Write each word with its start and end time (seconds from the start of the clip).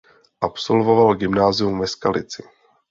Absolvoval 0.41 1.15
gymnázium 1.15 1.79
ve 1.79 1.87
Skalici. 1.87 2.43